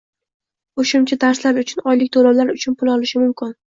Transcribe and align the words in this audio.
qo‘shimcha 0.79 1.19
darslar 1.25 1.61
uchun 1.65 1.85
oylik 1.93 2.11
to‘lovlar 2.17 2.53
uchun 2.59 2.79
pul 2.81 2.93
olishi 2.95 3.23
mumkin. 3.27 3.55